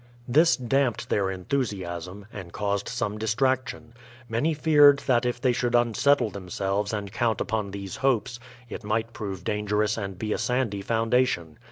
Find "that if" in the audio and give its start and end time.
5.05-5.39